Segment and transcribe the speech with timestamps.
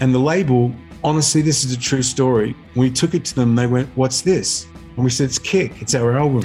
[0.00, 2.54] And the label, honestly, this is a true story.
[2.74, 4.66] When we took it to them, they went, What's this?
[4.96, 6.44] And we said, It's Kick, it's our album.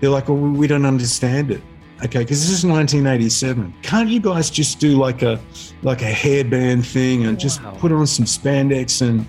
[0.00, 1.62] They're like, Well, we don't understand it.
[2.04, 3.74] Okay, because this is 1987.
[3.82, 5.40] Can't you guys just do like a
[5.82, 9.26] like a hairband thing and just put on some spandex and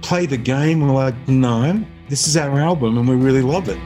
[0.00, 0.80] play the game?
[0.80, 3.78] We're like, no, this is our album and we really love it.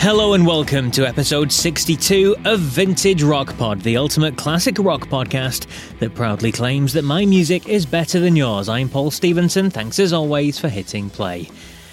[0.00, 5.66] Hello and welcome to episode 62 of Vintage Rock Pod, the ultimate classic rock podcast
[5.98, 8.66] that proudly claims that my music is better than yours.
[8.66, 9.68] I'm Paul Stevenson.
[9.68, 11.50] Thanks as always for hitting play.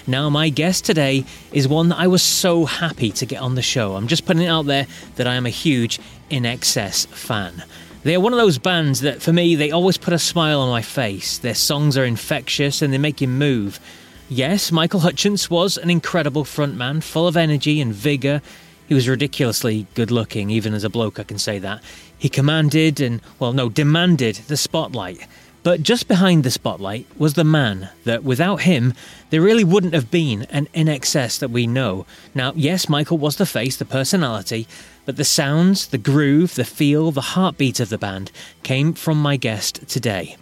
[0.07, 3.61] Now, my guest today is one that I was so happy to get on the
[3.61, 3.97] show.
[3.97, 5.99] I'm just putting it out there that I am a huge
[6.31, 7.61] INXS fan.
[8.03, 10.81] They're one of those bands that, for me, they always put a smile on my
[10.81, 11.39] face.
[11.39, 13.81] Their songs are infectious and they make you move.
[14.29, 18.41] Yes, Michael Hutchence was an incredible frontman, full of energy and vigour.
[18.85, 21.81] He was ridiculously good looking, even as a bloke, I can say that.
[22.17, 25.25] He commanded and, well, no, demanded the spotlight.
[25.63, 28.93] But just behind the spotlight was the man that, without him,
[29.29, 32.05] there really wouldn't have been an INXS that we know.
[32.35, 34.67] Now, yes, Michael was the face, the personality,
[35.05, 38.31] but the sounds, the groove, the feel, the heartbeat of the band
[38.63, 40.35] came from my guest today.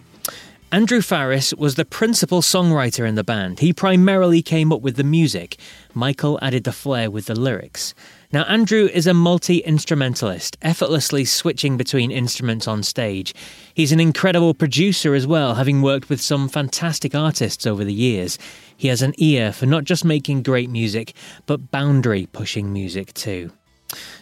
[0.72, 3.60] Andrew Farriss was the principal songwriter in the band.
[3.60, 5.58] He primarily came up with the music.
[5.94, 7.94] Michael added the flair with the lyrics.
[8.32, 13.32] Now, Andrew is a multi instrumentalist, effortlessly switching between instruments on stage.
[13.74, 18.36] He's an incredible producer as well, having worked with some fantastic artists over the years.
[18.76, 21.14] He has an ear for not just making great music,
[21.46, 23.52] but boundary pushing music too.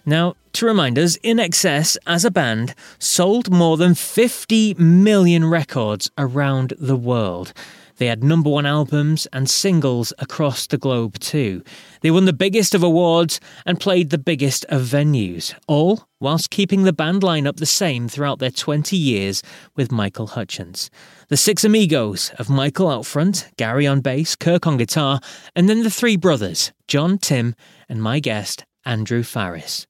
[0.06, 6.74] Now, to remind us, INXS as a band sold more than 50 million records around
[6.78, 7.52] the world.
[7.96, 11.62] They had number one albums and singles across the globe too.
[12.00, 16.82] They won the biggest of awards and played the biggest of venues, all whilst keeping
[16.82, 19.42] the band lineup the same throughout their 20 years
[19.76, 20.90] with Michael Hutchence.
[21.28, 25.20] The six amigos of Michael out front, Gary on bass, Kirk on guitar,
[25.54, 27.54] and then the three brothers, John, Tim,
[27.88, 29.86] and my guest, Andrew Farriss.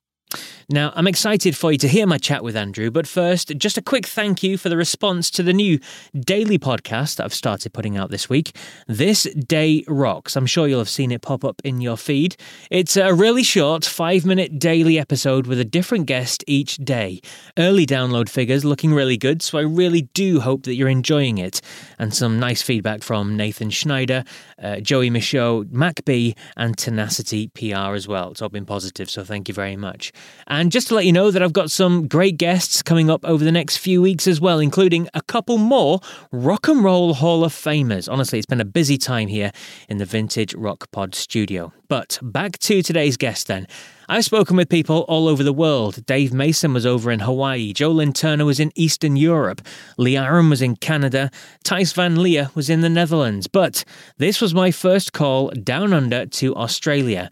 [0.70, 3.82] Now, I'm excited for you to hear my chat with Andrew, but first, just a
[3.82, 5.78] quick thank you for the response to the new
[6.18, 8.56] daily podcast that I've started putting out this week.
[8.86, 10.36] This Day Rocks.
[10.36, 12.36] I'm sure you'll have seen it pop up in your feed.
[12.70, 17.20] It's a really short, five minute daily episode with a different guest each day.
[17.58, 21.60] Early download figures looking really good, so I really do hope that you're enjoying it.
[21.98, 24.24] And some nice feedback from Nathan Schneider,
[24.62, 28.30] uh, Joey Michaud, Mac B, and Tenacity PR as well.
[28.30, 30.10] It's all been positive, so thank you very much.
[30.54, 33.42] And just to let you know that I've got some great guests coming up over
[33.42, 35.98] the next few weeks as well, including a couple more
[36.30, 38.08] Rock and Roll Hall of Famers.
[38.10, 39.50] Honestly, it's been a busy time here
[39.88, 41.72] in the Vintage Rock Pod studio.
[41.88, 43.66] But back to today's guest then.
[44.08, 46.06] I've spoken with people all over the world.
[46.06, 47.72] Dave Mason was over in Hawaii.
[47.72, 49.60] Joe Lynn Turner was in Eastern Europe.
[49.98, 51.30] Lee Aaron was in Canada.
[51.64, 53.48] Thijs van Leer was in the Netherlands.
[53.48, 53.84] But
[54.18, 57.28] this was my first call down under to Australia.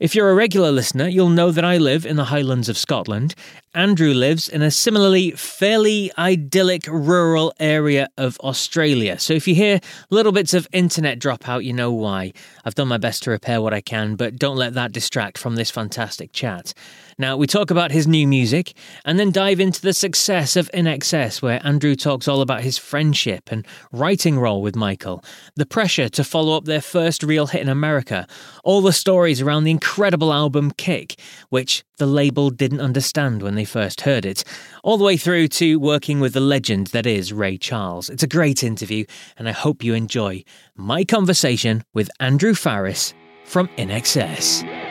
[0.00, 3.36] If you're a regular listener, you'll know that I live in the Highlands of Scotland.
[3.74, 9.18] Andrew lives in a similarly fairly idyllic rural area of Australia.
[9.18, 12.32] So if you hear little bits of internet dropout, you know why.
[12.64, 15.56] I've done my best to repair what I can, but don't let that distract from
[15.56, 16.72] this fantastic chat.
[17.18, 21.42] Now, we talk about his new music and then dive into the success of INXS,
[21.42, 25.22] where Andrew talks all about his friendship and writing role with Michael,
[25.56, 28.26] the pressure to follow up their first real hit in America,
[28.62, 31.16] all the stories around the incredible album Kick,
[31.50, 34.44] which the label didn't understand when they first heard it,
[34.82, 38.10] all the way through to working with the legend that is Ray Charles.
[38.10, 39.04] It's a great interview,
[39.36, 40.44] and I hope you enjoy
[40.76, 43.14] my conversation with Andrew Farriss
[43.44, 44.83] from INXS.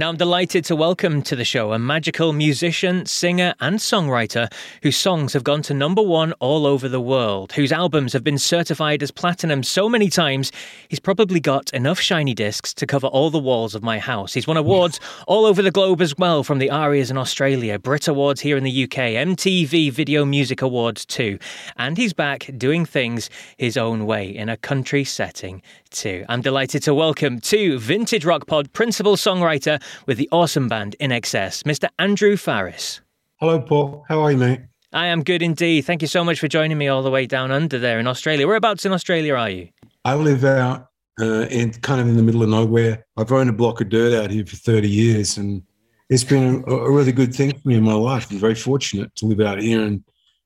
[0.00, 4.50] Now, I'm delighted to welcome to the show a magical musician, singer, and songwriter
[4.82, 8.38] whose songs have gone to number one all over the world, whose albums have been
[8.38, 10.52] certified as platinum so many times,
[10.88, 14.32] he's probably got enough shiny discs to cover all the walls of my house.
[14.32, 18.08] He's won awards all over the globe as well, from the ARIAs in Australia, Brit
[18.08, 21.38] Awards here in the UK, MTV Video Music Awards too.
[21.76, 25.60] And he's back doing things his own way in a country setting
[25.90, 26.24] too.
[26.28, 31.62] I'm delighted to welcome to Vintage Rock Pod principal songwriter with the awesome band INXS,
[31.64, 31.88] Mr.
[31.98, 33.00] Andrew Farriss.
[33.36, 34.04] Hello, Paul.
[34.08, 34.60] How are you, mate?
[34.92, 35.82] I am good indeed.
[35.82, 38.46] Thank you so much for joining me all the way down under there in Australia.
[38.46, 39.68] Whereabouts in Australia are you?
[40.04, 40.88] I live out
[41.20, 43.06] uh, in kind of in the middle of nowhere.
[43.16, 45.62] I've owned a block of dirt out here for 30 years, and
[46.08, 48.30] it's been a, a really good thing for me in my life.
[48.30, 50.02] I'm very fortunate to live out here, and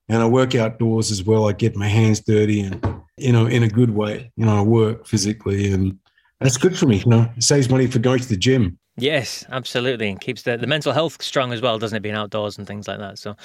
[0.07, 1.49] and I work outdoors as well.
[1.49, 2.85] I get my hands dirty, and
[3.17, 4.31] you know, in a good way.
[4.35, 5.97] You know, I work physically, and
[6.39, 6.97] that's good for me.
[6.97, 8.77] You know, it saves money for going to the gym.
[8.97, 10.07] Yes, absolutely.
[10.07, 12.01] And keeps the, the mental health strong as well, doesn't it?
[12.01, 13.19] Being outdoors and things like that.
[13.19, 13.35] So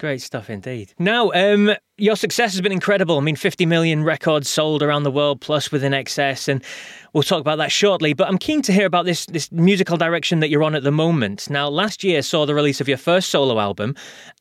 [0.00, 0.94] great stuff indeed.
[0.98, 3.16] Now, um, your success has been incredible.
[3.16, 6.48] I mean, 50 million records sold around the world, plus with INXS.
[6.48, 6.64] And
[7.12, 8.14] we'll talk about that shortly.
[8.14, 10.90] But I'm keen to hear about this, this musical direction that you're on at the
[10.90, 11.48] moment.
[11.48, 13.94] Now, last year saw the release of your first solo album.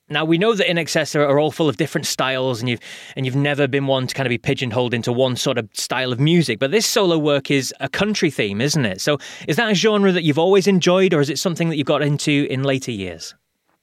[0.07, 2.79] Now we know that INXS are, are all full of different styles, and you've
[3.15, 6.11] and you've never been one to kind of be pigeonholed into one sort of style
[6.11, 6.59] of music.
[6.59, 9.01] But this solo work is a country theme, isn't it?
[9.01, 9.17] So
[9.47, 12.03] is that a genre that you've always enjoyed, or is it something that you've got
[12.03, 13.33] into in later years?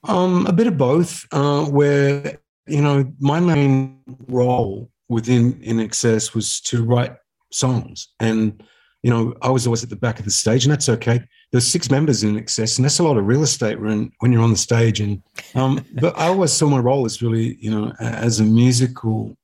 [0.04, 1.26] Um, a bit of both.
[1.32, 2.38] Uh, where
[2.68, 3.98] you know my main
[4.28, 7.16] role within INXS was to write
[7.50, 8.62] songs, and
[9.02, 11.66] you know I was always at the back of the stage, and that's okay there's
[11.66, 14.50] six members in excess, and that's a lot of real estate when when you're on
[14.50, 15.00] the stage.
[15.00, 15.22] And
[15.54, 19.36] um, but I always saw my role as really, you know, as a musical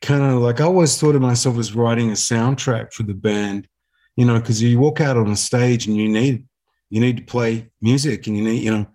[0.00, 3.68] kind of like I always thought of myself as writing a soundtrack for the band,
[4.16, 6.46] you know, because you walk out on a stage and you need
[6.88, 8.86] you need to play music and you need, you know,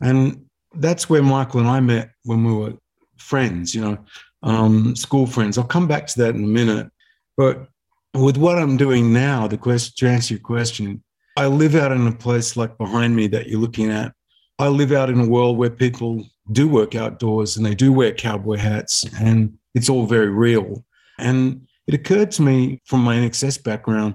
[0.00, 2.72] and that's where Michael and I met when we were
[3.16, 3.98] friends, you know,
[4.42, 5.56] um, school friends.
[5.56, 6.90] I'll come back to that in a minute,
[7.36, 7.68] but
[8.14, 11.03] with what I'm doing now, the question to answer your question,
[11.36, 14.12] I live out in a place like behind me that you're looking at.
[14.58, 18.12] I live out in a world where people do work outdoors and they do wear
[18.12, 20.84] cowboy hats, and it's all very real.
[21.18, 24.14] And it occurred to me from my INXS background,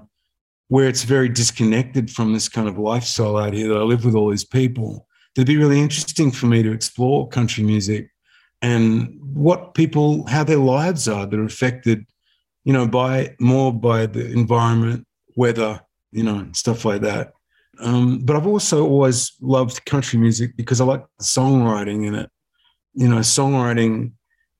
[0.68, 4.14] where it's very disconnected from this kind of lifestyle out here that I live with
[4.14, 5.06] all these people,
[5.36, 8.10] it'd be really interesting for me to explore country music
[8.62, 12.06] and what people, how their lives are that are affected,
[12.64, 15.06] you know, by more by the environment,
[15.36, 15.80] weather,
[16.12, 17.32] you know, stuff like that.
[17.80, 22.30] Um, but I've also always loved country music because I like the songwriting in it.
[22.94, 24.12] You know, songwriting,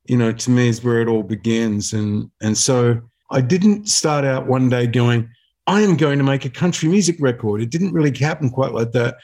[0.06, 1.92] you know, to me is where it all begins.
[1.92, 3.00] And and so
[3.30, 5.28] I didn't start out one day going,
[5.66, 7.62] I am going to make a country music record.
[7.62, 9.16] It didn't really happen quite like that.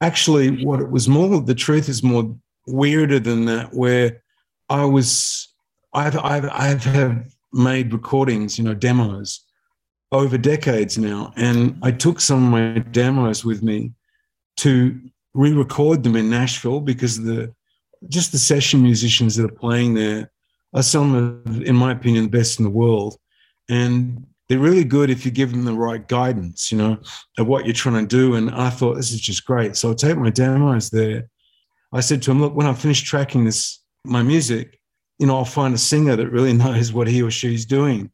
[0.00, 2.34] Actually, what it was more, the truth is more
[2.66, 4.22] weirder than that, where
[4.68, 5.54] I was,
[5.94, 9.44] I've, I've, I've have made recordings, you know, demos
[10.12, 11.32] over decades now.
[11.36, 13.92] And I took some of my demos with me
[14.58, 15.00] to
[15.34, 17.52] re-record them in Nashville because the
[18.08, 20.30] just the session musicians that are playing there
[20.74, 23.16] are some of, in my opinion, the best in the world.
[23.68, 26.98] And they're really good if you give them the right guidance, you know,
[27.38, 28.34] of what you're trying to do.
[28.34, 29.76] And I thought this is just great.
[29.76, 31.28] So I take my demos there.
[31.92, 34.78] I said to him, look, when I finish tracking this, my music,
[35.18, 38.10] you know, I'll find a singer that really knows what he or she's doing.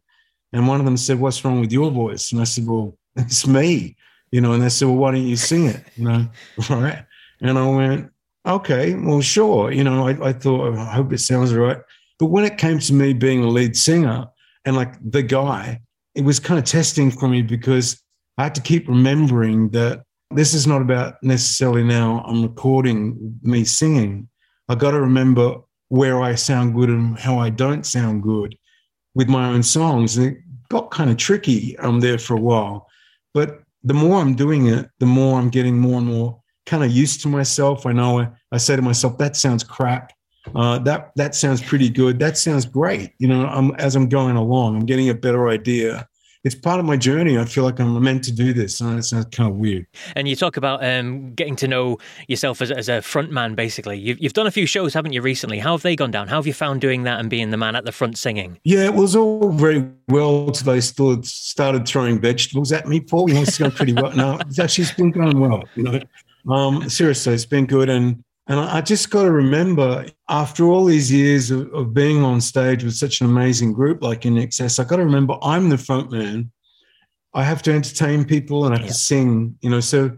[0.52, 2.32] And one of them said, What's wrong with your voice?
[2.32, 3.96] And I said, Well, it's me,
[4.30, 4.52] you know.
[4.52, 5.84] And they said, Well, why don't you sing it?
[5.96, 6.28] You know,
[6.70, 7.04] right?
[7.40, 8.10] And I went,
[8.46, 9.70] Okay, well, sure.
[9.70, 11.78] You know, I, I thought, oh, I hope it sounds right.
[12.18, 14.26] But when it came to me being a lead singer
[14.64, 15.80] and like the guy,
[16.14, 18.02] it was kind of testing for me because
[18.38, 23.64] I had to keep remembering that this is not about necessarily now I'm recording me
[23.64, 24.28] singing.
[24.68, 25.56] I got to remember
[25.88, 28.56] where I sound good and how I don't sound good
[29.18, 30.16] with my own songs.
[30.16, 30.38] And it
[30.70, 32.88] got kind of tricky um, there for a while.
[33.34, 36.92] But the more I'm doing it, the more I'm getting more and more kind of
[36.92, 37.84] used to myself.
[37.84, 40.12] I know I, I say to myself, that sounds crap.
[40.54, 42.18] Uh, that that sounds pretty good.
[42.20, 43.12] That sounds great.
[43.18, 46.08] You know, I'm, as I'm going along, I'm getting a better idea
[46.44, 47.38] it's part of my journey.
[47.38, 48.80] I feel like I'm meant to do this.
[48.80, 49.86] And it sounds kind of weird.
[50.14, 53.98] And you talk about um, getting to know yourself as, as a front man, basically.
[53.98, 55.58] You've, you've done a few shows, haven't you, recently?
[55.58, 56.28] How have they gone down?
[56.28, 58.58] How have you found doing that and being the man at the front singing?
[58.64, 63.28] Yeah, it was all very well until they still started throwing vegetables at me, Paul.
[63.28, 64.14] You know, it's going pretty well.
[64.14, 66.00] No, it's actually it's been going well, you know.
[66.48, 67.88] Um, seriously, it's been good.
[67.88, 72.40] And and I just got to remember, after all these years of, of, being on
[72.40, 76.10] stage with such an amazing group like INXS, I got to remember I'm the front
[76.10, 76.50] man.
[77.34, 78.92] I have to entertain people and I have yeah.
[78.92, 79.80] to sing, you know.
[79.80, 80.16] So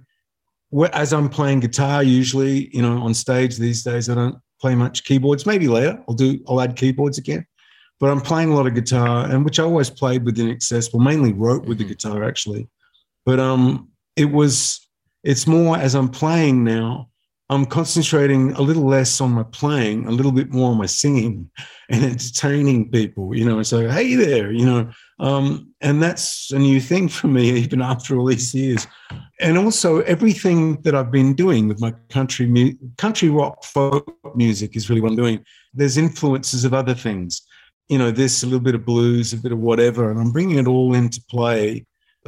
[0.93, 5.05] as I'm playing guitar, usually, you know, on stage these days, I don't play much
[5.05, 5.45] keyboards.
[5.45, 7.45] Maybe later I'll do, I'll add keyboards again.
[7.99, 11.33] But I'm playing a lot of guitar, and which I always played with Inaccessible, mainly
[11.33, 11.91] wrote with the mm-hmm.
[11.91, 12.69] guitar actually.
[13.27, 14.89] But um, it was,
[15.25, 17.11] it's more as I'm playing now,
[17.51, 21.51] I'm concentrating a little less on my playing, a little bit more on my singing
[21.91, 24.89] and entertaining people, you know, so, hey there, you know.
[25.19, 28.87] Um, and that's a new thing for me, even after all these years.
[29.41, 34.77] And also, everything that I've been doing with my country, mu- country rock folk music
[34.77, 35.45] is really what I'm doing.
[35.75, 37.43] There's influences of other things,
[37.89, 40.59] you know, this, a little bit of blues, a bit of whatever, and I'm bringing
[40.59, 41.85] it all into play.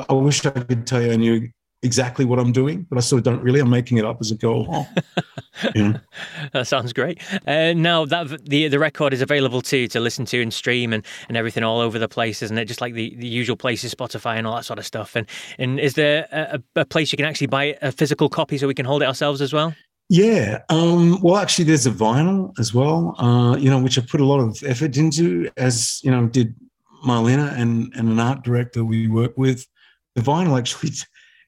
[0.09, 1.49] I wish I could tell you I knew
[1.83, 3.61] exactly what I'm doing, but I sort of don't really.
[3.61, 4.87] I'm making it up as I go along.
[5.75, 5.99] yeah.
[6.53, 7.21] That sounds great.
[7.47, 11.05] Uh, now that the the record is available to to listen to and stream and,
[11.29, 12.67] and everything all over the place, isn't it?
[12.67, 15.17] Just like the, the usual places, Spotify and all that sort of stuff.
[15.17, 15.27] And
[15.59, 18.75] and is there a, a place you can actually buy a physical copy so we
[18.75, 19.75] can hold it ourselves as well?
[20.09, 20.59] Yeah.
[20.69, 23.15] Um, well, actually, there's a vinyl as well.
[23.19, 26.55] Uh, you know, which I put a lot of effort into, as you know, did
[27.07, 29.67] Marlena and and an art director we work with.
[30.15, 30.91] The vinyl actually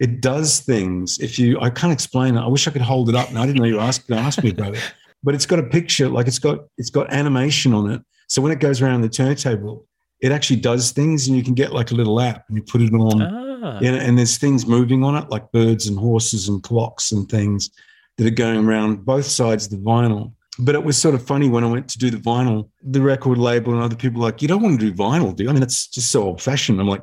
[0.01, 1.19] it does things.
[1.19, 2.41] If you, I can't explain it.
[2.41, 3.29] I wish I could hold it up.
[3.29, 4.95] And I didn't know you were asking, ask me about it.
[5.23, 8.03] But it's got a picture, like it's got it's got animation on it.
[8.29, 9.87] So when it goes around the turntable,
[10.21, 12.83] it actually does things, and you can get like a little app, and you put
[12.83, 13.79] it on, ah.
[13.79, 17.71] and, and there's things moving on it, like birds and horses and clocks and things
[18.17, 20.33] that are going around both sides of the vinyl.
[20.59, 23.39] But it was sort of funny when I went to do the vinyl, the record
[23.39, 25.51] label and other people like, you don't want to do vinyl, do you?
[25.51, 26.81] I mean, it's just so old fashioned.
[26.81, 27.03] I'm like,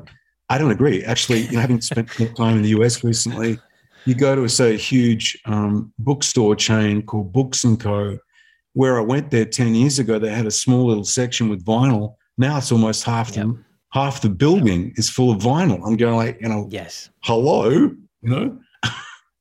[0.52, 1.02] I don't agree.
[1.06, 3.58] Actually, you know, having spent time in the US recently,
[4.06, 8.18] you go to a so huge um, bookstore chain called Books and Co.
[8.74, 12.16] Where I went there ten years ago, they had a small little section with vinyl.
[12.38, 13.46] Now it's almost half yep.
[13.46, 15.80] the half the building is full of vinyl.
[15.86, 18.60] I'm going like, you know, yes, hello, you know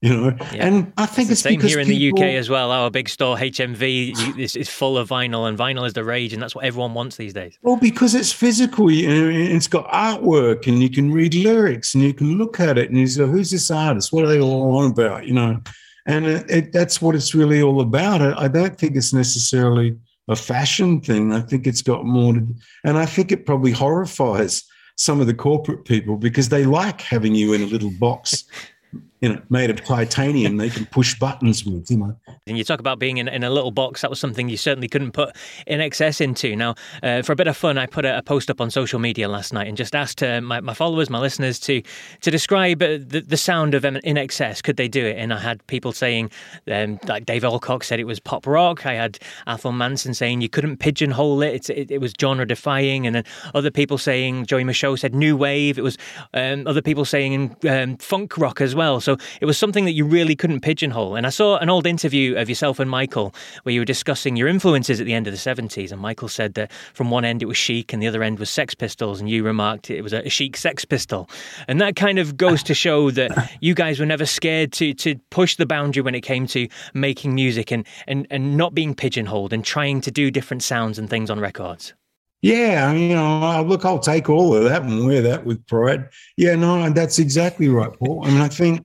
[0.02, 0.34] you know?
[0.52, 0.66] Yeah.
[0.66, 2.18] and i think it's, it's same here in people...
[2.18, 2.70] the uk as well.
[2.70, 6.42] Our big store hmv is, is full of vinyl and vinyl is the rage and
[6.42, 7.58] that's what everyone wants these days.
[7.62, 12.02] Well because it's physical you know, it's got artwork and you can read lyrics and
[12.02, 14.12] you can look at it and you say who's this artist?
[14.12, 15.26] What are they all on about?
[15.26, 15.60] You know?
[16.06, 18.22] And it, it, that's what it's really all about.
[18.22, 21.32] I don't think it's necessarily a fashion thing.
[21.32, 22.46] I think it's got more to
[22.84, 24.64] and i think it probably horrifies
[24.96, 28.44] some of the corporate people because they like having you in a little box
[29.20, 32.16] you know, made of titanium they can push buttons with, you know.
[32.46, 34.00] And you talk about being in, in a little box.
[34.00, 35.36] That was something you certainly couldn't put
[35.68, 36.56] INXS into.
[36.56, 38.98] Now, uh, for a bit of fun, I put a, a, post up on social
[38.98, 41.82] media last night and just asked uh, my, my followers, my listeners, to
[42.22, 44.62] to describe uh, the, the sound of INXS.
[44.62, 45.18] Could they do it?
[45.18, 46.30] And I had people saying,
[46.70, 48.86] um, like Dave Alcock said it was pop rock.
[48.86, 51.68] I had Athol Manson saying you couldn't pigeonhole it.
[51.68, 53.06] It, it was genre defying.
[53.06, 53.24] And then
[53.54, 55.78] other people saying, Joey Michaud said new wave.
[55.78, 55.98] It was
[56.32, 59.00] um, other people saying um, funk rock as well.
[59.00, 61.16] So so it was something that you really couldn't pigeonhole.
[61.16, 64.46] And I saw an old interview of yourself and Michael where you were discussing your
[64.46, 65.90] influences at the end of the 70s.
[65.90, 68.50] And Michael said that from one end it was Chic and the other end was
[68.50, 69.18] Sex Pistols.
[69.20, 71.28] And you remarked it was a Chic Sex Pistol.
[71.66, 75.16] And that kind of goes to show that you guys were never scared to, to
[75.30, 79.52] push the boundary when it came to making music and, and, and not being pigeonholed
[79.52, 81.94] and trying to do different sounds and things on records.
[82.42, 86.08] Yeah, you know, look, I'll take all of that and wear that with pride.
[86.38, 88.24] Yeah, no, that's exactly right, Paul.
[88.24, 88.82] I mean, I think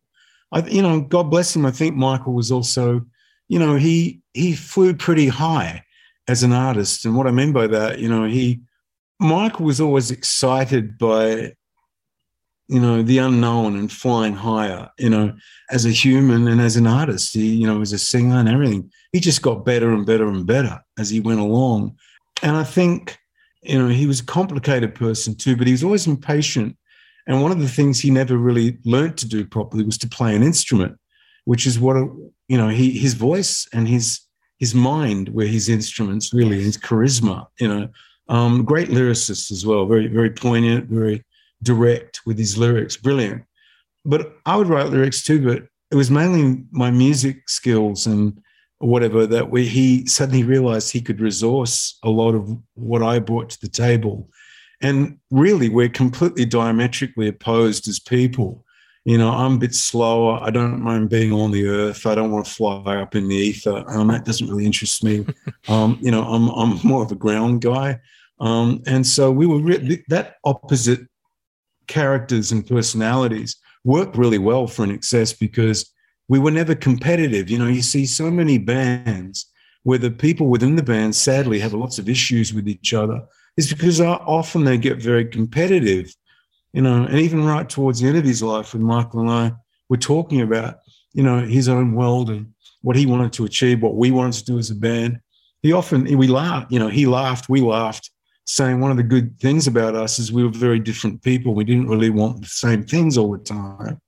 [0.52, 1.66] I, you know, God bless him.
[1.66, 3.06] I think Michael was also,
[3.48, 5.84] you know, he he flew pretty high
[6.28, 7.06] as an artist.
[7.06, 8.62] And what I mean by that, you know, he
[9.20, 11.54] Michael was always excited by,
[12.68, 14.90] you know, the unknown and flying higher.
[14.98, 15.34] You know,
[15.70, 18.92] as a human and as an artist, he, you know, as a singer and everything,
[19.12, 21.96] he just got better and better and better as he went along.
[22.44, 23.18] And I think,
[23.62, 26.78] you know, he was a complicated person too, but he was always impatient
[27.27, 30.36] and one of the things he never really learned to do properly was to play
[30.36, 30.98] an instrument,
[31.46, 31.96] which is what
[32.48, 34.22] you know he his voice and his
[34.60, 37.48] his mind were his instruments really, his charisma.
[37.60, 37.89] You know,
[38.29, 41.24] um, great lyricist as well, very very poignant, very
[41.63, 43.44] direct with his lyrics, brilliant.
[44.03, 48.39] But I would write lyrics too, but it was mainly my music skills and
[48.79, 53.50] whatever that we, he suddenly realized he could resource a lot of what I brought
[53.51, 54.29] to the table
[54.82, 58.65] and really, we're completely diametrically opposed as people.
[59.05, 60.39] You know, I'm a bit slower.
[60.41, 62.08] I don't mind being on the earth.
[62.08, 63.84] I don't want to fly up in the ether.
[63.88, 65.25] Um, that doesn't really interest me.
[65.67, 68.00] Um, you know, I'm, I'm more of a ground guy.
[68.39, 71.00] Um, and so we were re- that opposite
[71.88, 75.91] characters and personalities worked really well for INXS because
[76.27, 77.50] we were never competitive.
[77.50, 79.48] You know, you see so many bands
[79.84, 83.22] where the people within the band sadly have lots of issues with each other
[83.57, 86.13] is because often they get very competitive,
[86.74, 89.53] you know, and even right towards the end of his life, when Michael and I
[89.89, 90.79] were talking about,
[91.13, 94.45] you know, his own world and what he wanted to achieve, what we wanted to
[94.45, 95.19] do as a band.
[95.62, 98.12] He often we laughed, you know, he laughed, we laughed,
[98.45, 101.55] saying one of the good things about us is we were very different people.
[101.55, 104.00] We didn't really want the same things all the time.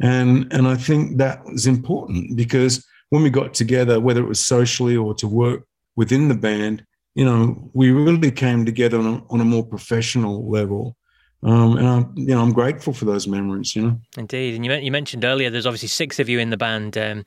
[0.00, 4.40] And and I think that was important because when we got together, whether it was
[4.40, 5.66] socially or to work
[5.96, 10.48] within the band, you know, we really came together on a, on a more professional
[10.50, 10.96] level.
[11.42, 13.74] Um, and I'm, you know, I'm grateful for those memories.
[13.74, 14.54] You know, indeed.
[14.54, 17.24] And you, you mentioned earlier, there's obviously six of you in the band, um,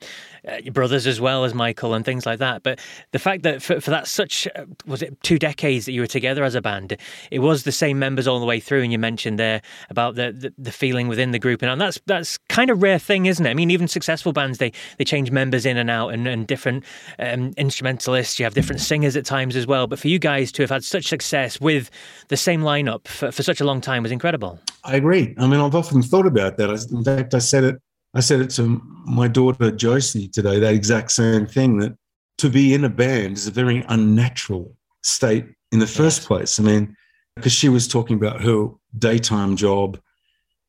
[0.48, 2.62] uh, your brothers as well as Michael, and things like that.
[2.62, 2.80] But
[3.12, 6.06] the fact that for, for that such uh, was it two decades that you were
[6.06, 6.96] together as a band,
[7.30, 8.82] it was the same members all the way through.
[8.82, 12.38] And you mentioned there about the the, the feeling within the group, and that's that's
[12.48, 13.50] kind of rare thing, isn't it?
[13.50, 16.84] I mean, even successful bands they they change members in and out, and, and different
[17.18, 18.38] um, instrumentalists.
[18.38, 19.86] You have different singers at times as well.
[19.86, 21.90] But for you guys to have had such success with
[22.28, 24.58] the same lineup for, for such a long time was incredible.
[24.84, 25.34] I agree.
[25.38, 26.70] I mean, I've often thought about that.
[26.90, 27.80] In fact, I said it.
[28.14, 30.58] I said it to my daughter Josie today.
[30.60, 31.78] That exact same thing.
[31.78, 31.96] That
[32.38, 36.26] to be in a band is a very unnatural state in the first yes.
[36.26, 36.60] place.
[36.60, 36.96] I mean,
[37.36, 39.98] because she was talking about her daytime job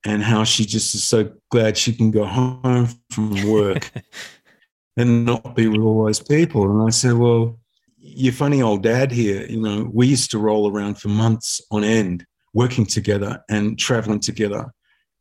[0.05, 3.91] and how she just is so glad she can go home from work
[4.97, 6.69] and not be with all those people.
[6.69, 7.59] And I said, well,
[7.97, 11.83] your funny old dad here, you know, we used to roll around for months on
[11.83, 14.71] end working together and traveling together.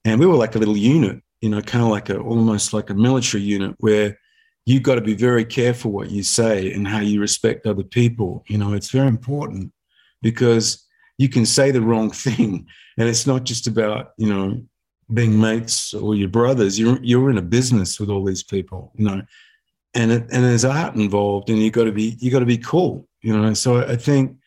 [0.04, 2.88] And we were like a little unit, you know, kind of like a almost like
[2.88, 4.18] a military unit where
[4.64, 8.42] you've got to be very careful what you say and how you respect other people.
[8.48, 9.70] You know, it's very important
[10.22, 10.86] because
[11.18, 12.66] you can say the wrong thing.
[12.96, 14.62] And it's not just about, you know,
[15.12, 16.78] being mates or your brothers.
[16.78, 19.20] You're you're in a business with all these people, you know.
[19.92, 22.56] And it, and there's art involved and you've got to be you got to be
[22.56, 23.52] cool, you know.
[23.52, 24.38] So I think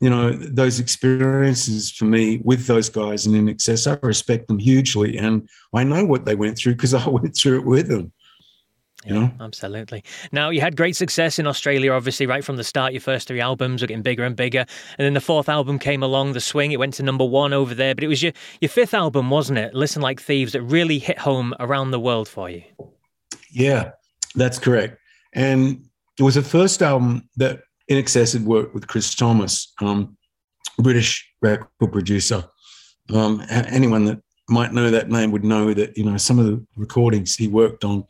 [0.00, 5.18] you know, those experiences for me with those guys and INXS, I respect them hugely.
[5.18, 8.12] And I know what they went through because I went through it with them.
[9.04, 9.30] You know?
[9.40, 10.02] absolutely.
[10.32, 12.92] Now, you had great success in Australia, obviously, right from the start.
[12.92, 14.66] Your first three albums were getting bigger and bigger.
[14.98, 16.72] And then the fourth album came along, The Swing.
[16.72, 17.94] It went to number one over there.
[17.94, 19.72] But it was your, your fifth album, wasn't it?
[19.72, 22.62] Listen Like Thieves, that really hit home around the world for you.
[23.52, 23.92] Yeah,
[24.34, 24.98] that's correct.
[25.32, 25.86] And
[26.18, 30.16] it was the first album that INXS had worked with Chris Thomas, um,
[30.78, 32.44] British record producer.
[33.12, 36.64] Um, anyone that might know that name would know that you know some of the
[36.76, 38.04] recordings he worked on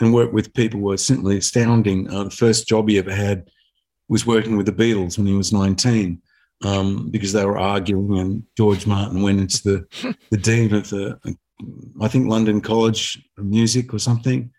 [0.00, 2.10] and worked with people were simply astounding.
[2.10, 3.48] Uh, the first job he ever had
[4.08, 6.20] was working with the Beatles when he was 19
[6.64, 11.18] um, because they were arguing, and George Martin went into the the dean of the
[12.00, 14.50] I think London College of Music or something,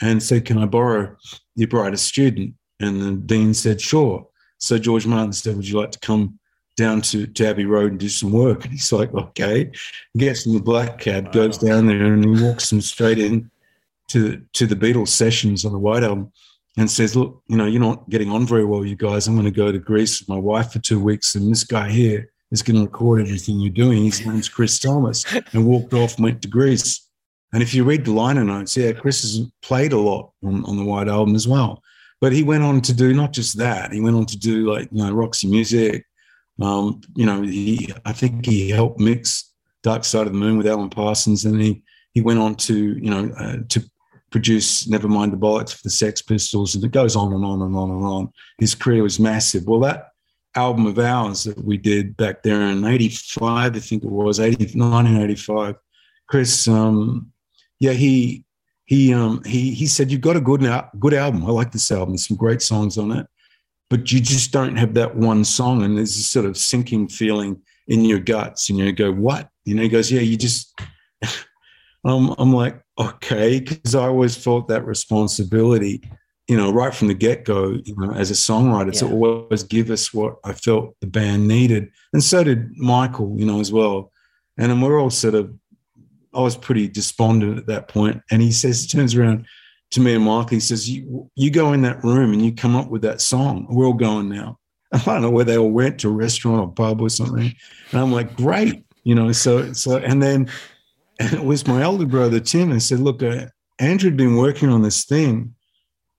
[0.00, 1.16] and said, "Can I borrow
[1.54, 4.26] your brightest student?" And the dean said, sure.
[4.58, 6.38] So George Martin said, would you like to come
[6.76, 8.64] down to, to Abbey Road and do some work?
[8.64, 9.70] And he's like, okay.
[10.16, 11.32] Gets in the black cab, wow.
[11.32, 13.50] goes down there, and he walks them straight in
[14.08, 16.32] to, to the Beatles sessions on the White Album
[16.76, 19.28] and says, look, you know, you're not getting on very well, you guys.
[19.28, 21.88] I'm going to go to Greece with my wife for two weeks, and this guy
[21.88, 24.04] here is going to record everything you're doing.
[24.04, 27.08] His name's Chris Thomas, and walked off and went to Greece.
[27.52, 30.76] And if you read the liner notes, yeah, Chris has played a lot on, on
[30.76, 31.83] the White Album as well.
[32.20, 33.92] But he went on to do not just that.
[33.92, 36.04] He went on to do like you know Roxy Music.
[36.60, 40.66] Um, you know, he I think he helped mix Dark Side of the Moon with
[40.66, 43.84] Alan Parsons, and he he went on to you know uh, to
[44.30, 47.76] produce Nevermind the Bollocks for the Sex Pistols, and it goes on and on and
[47.76, 48.32] on and on.
[48.58, 49.64] His career was massive.
[49.66, 50.08] Well, that
[50.56, 54.78] album of ours that we did back there in 85, I think it was, 80,
[54.78, 55.76] 1985,
[56.28, 57.32] Chris, um,
[57.80, 58.43] yeah, he
[58.86, 60.60] he um he he said you've got a good
[60.98, 61.44] good album.
[61.44, 62.10] I like this album.
[62.10, 63.26] There's some great songs on it,
[63.88, 67.60] but you just don't have that one song, and there's this sort of sinking feeling
[67.88, 70.78] in your guts, and you go, "What?" You know, he goes, "Yeah, you just."
[72.04, 76.02] um, I'm like, okay, because I always felt that responsibility,
[76.48, 77.78] you know, right from the get go.
[77.84, 79.00] You know, as a songwriter, yeah.
[79.00, 83.46] to always give us what I felt the band needed, and so did Michael, you
[83.46, 84.12] know, as well.
[84.56, 85.52] And then we're all sort of
[86.34, 88.22] I was pretty despondent at that point.
[88.30, 89.46] And he says, he turns around
[89.92, 92.74] to me and Michael, he says, you, you go in that room and you come
[92.74, 93.66] up with that song.
[93.68, 94.58] We're all going now.
[94.92, 97.54] I don't know where they all went to a restaurant or pub or something.
[97.92, 98.84] And I'm like, great.
[99.04, 100.48] You know, so, so, and then
[101.18, 103.46] and it was my elder brother, Tim, and said, look, uh,
[103.78, 105.54] Andrew had been working on this thing,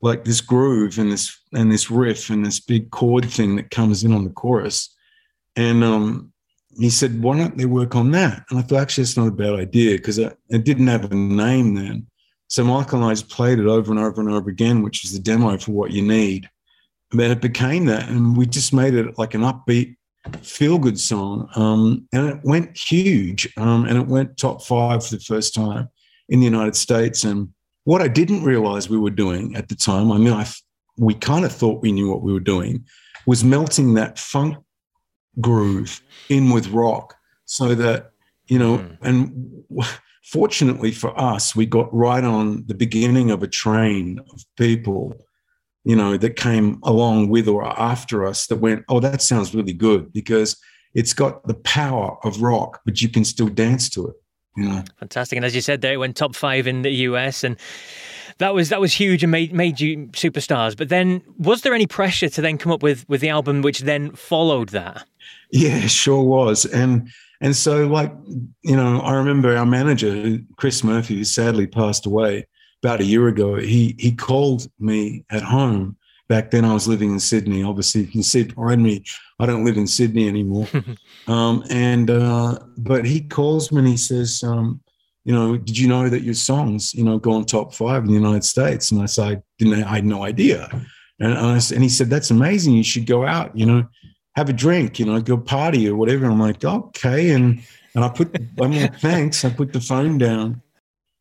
[0.02, 4.04] like this groove and this, and this riff and this big chord thing that comes
[4.04, 4.94] in on the chorus.
[5.56, 6.32] And, um,
[6.78, 8.46] he said, why don't they work on that?
[8.50, 11.76] And I thought, actually, that's not a bad idea because it, didn't have a name
[11.76, 12.08] then.
[12.48, 15.14] So Michael and I just played it over and over and over again, which is
[15.14, 16.50] the demo for what you need.
[17.12, 18.10] And then it became that.
[18.10, 19.96] And we just made it like an upbeat,
[20.42, 21.50] feel good song.
[21.56, 23.52] Um, and it went huge.
[23.58, 25.90] Um, and it went top five for the first time
[26.30, 27.24] in the United States.
[27.24, 27.50] And
[27.86, 30.46] what I didn't realize we were doing at the time, I mean, I,
[30.98, 32.86] we kind of thought we knew what we were doing,
[33.26, 34.58] was melting that funk
[35.42, 38.12] groove in with rock so that,
[38.48, 38.98] you know, mm.
[39.02, 39.64] and
[40.24, 45.14] fortunately for us, we got right on the beginning of a train of people,
[45.84, 49.74] you know, that came along with or after us that went, oh, that sounds really
[49.74, 50.58] good because
[50.94, 54.16] it's got the power of rock, but you can still dance to it.
[54.58, 54.84] You know?
[55.00, 55.36] Fantastic.
[55.36, 57.58] And as you said there, it went top five in the US and
[58.38, 60.76] that was that was huge and made made you superstars.
[60.76, 63.80] But then was there any pressure to then come up with with the album which
[63.80, 65.06] then followed that?
[65.52, 66.66] Yeah, sure was.
[66.66, 67.10] And
[67.42, 68.14] and so, like,
[68.64, 72.48] you know, I remember our manager, Chris Murphy, who sadly passed away
[72.82, 73.56] about a year ago.
[73.56, 75.98] He he called me at home.
[76.28, 77.62] Back then, I was living in Sydney.
[77.62, 79.04] Obviously, you can see behind me,
[79.40, 80.68] I don't live in Sydney anymore.
[81.28, 84.82] um, and uh, but he calls me and he says, um,
[85.26, 88.10] you know, did you know that your songs, you know, go on top five in
[88.10, 88.92] the United States?
[88.92, 89.84] And I said, I didn't.
[89.84, 90.70] I had no idea.
[91.20, 92.76] And, I, and he said, that's amazing.
[92.76, 93.58] You should go out.
[93.58, 93.88] You know,
[94.36, 96.28] have a drink, you know, go party or whatever.
[96.28, 97.32] I'm like, okay.
[97.32, 97.62] And
[97.96, 99.44] and I put I'm like, thanks.
[99.44, 100.62] I put the phone down.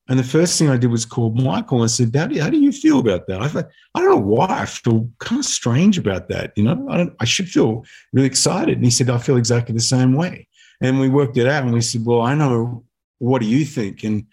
[0.08, 2.58] And the first thing I did was call Michael and I said, Daddy, how do
[2.58, 3.40] you feel about that?
[3.40, 6.52] I thought, I don't know why I feel kind of strange about that.
[6.56, 8.76] You know, I don't I should feel really excited.
[8.76, 10.46] And he said, I feel exactly the same way.
[10.82, 12.84] And we worked it out and we said, Well, I know
[13.24, 14.04] what do you think?
[14.04, 14.26] And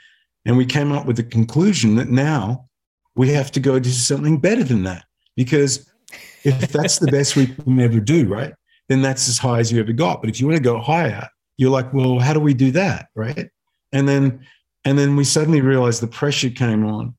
[0.45, 2.67] and we came up with the conclusion that now
[3.15, 5.05] we have to go do something better than that.
[5.35, 5.89] Because
[6.43, 8.53] if that's the best we can ever do, right?
[8.91, 10.19] then that's as high as you ever got.
[10.19, 11.25] But if you want to go higher,
[11.55, 13.07] you're like, well, how do we do that?
[13.15, 13.49] Right.
[13.93, 14.45] And then,
[14.83, 17.15] and then we suddenly realized the pressure came on.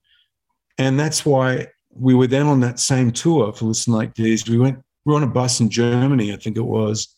[0.76, 4.46] And that's why we were then on that same tour for Listen Like Thieves.
[4.46, 7.16] We went, we were on a bus in Germany, I think it was.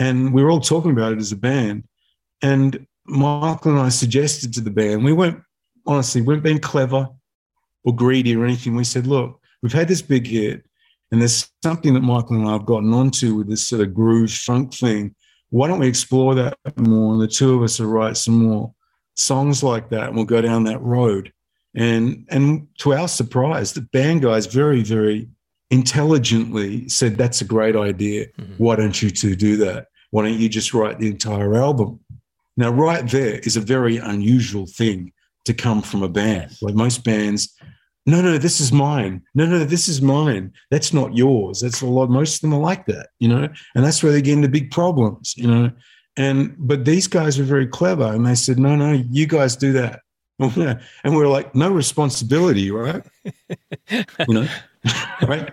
[0.00, 1.84] And we were all talking about it as a band.
[2.42, 5.42] And Michael and I suggested to the band, we weren't,
[5.86, 7.08] honestly, we weren't being clever
[7.84, 8.76] or greedy or anything.
[8.76, 10.64] We said, look, we've had this big hit.
[11.10, 14.32] And there's something that Michael and I have gotten onto with this sort of groove
[14.32, 15.14] funk thing.
[15.50, 17.12] Why don't we explore that more?
[17.12, 18.74] And the two of us will write some more
[19.14, 21.30] songs like that, and we'll go down that road.
[21.74, 25.28] And and to our surprise, the band guys very very
[25.70, 28.28] intelligently said, "That's a great idea.
[28.28, 28.54] Mm-hmm.
[28.56, 29.88] Why don't you two do that?
[30.10, 32.00] Why don't you just write the entire album?"
[32.56, 35.12] Now, right there is a very unusual thing
[35.44, 36.56] to come from a band.
[36.60, 37.54] Like most bands
[38.04, 39.22] no, no, this is mine.
[39.34, 40.52] No, no, this is mine.
[40.70, 41.60] That's not yours.
[41.60, 42.10] That's a lot.
[42.10, 44.70] Most of them are like that, you know, and that's where they get into big
[44.70, 45.70] problems, you know.
[46.16, 49.72] And but these guys were very clever, and they said, no, no, you guys do
[49.72, 50.00] that,
[50.38, 53.04] and we're like, no responsibility, right?
[53.90, 54.48] you know,
[55.22, 55.50] right?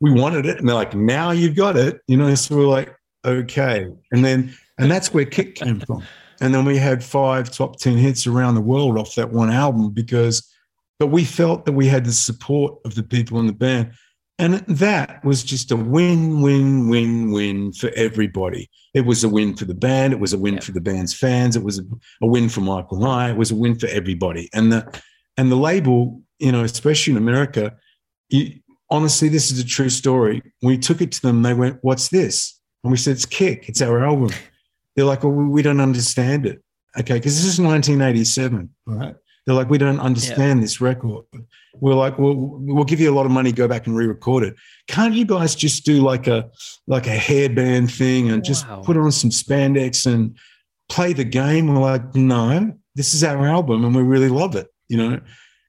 [0.00, 2.34] We wanted it, and they're like, now you've got it, you know.
[2.34, 6.02] So we're like, okay, and then and that's where Kick came from,
[6.40, 9.90] and then we had five top ten hits around the world off that one album
[9.90, 10.52] because
[10.98, 13.92] but we felt that we had the support of the people in the band.
[14.38, 18.68] And that was just a win, win, win, win for everybody.
[18.92, 20.12] It was a win for the band.
[20.12, 20.60] It was a win yeah.
[20.60, 21.56] for the band's fans.
[21.56, 21.82] It was a,
[22.22, 23.30] a, win for Michael and I.
[23.30, 24.50] It was a win for everybody.
[24.52, 25.02] And the
[25.38, 27.76] and the label, you know, especially in America,
[28.28, 28.60] you,
[28.90, 30.42] honestly, this is a true story.
[30.62, 31.42] We took it to them.
[31.42, 33.68] They went, "What's this?" And we said, "It's Kick.
[33.68, 34.30] It's our album."
[34.96, 36.62] They're like, "Well, we don't understand it."
[36.98, 39.14] Okay, because this is 1987, right?
[39.46, 40.64] They're like, we don't understand yeah.
[40.64, 41.24] this record.
[41.74, 44.56] We're like, well, we'll give you a lot of money, go back and re-record it.
[44.88, 46.50] Can't you guys just do like a
[46.86, 48.42] like a hairband thing and wow.
[48.42, 50.36] just put on some spandex and
[50.88, 51.68] play the game?
[51.68, 55.20] We're like, no, this is our album and we really love it, you know.